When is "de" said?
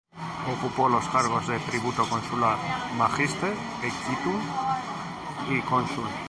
1.47-1.59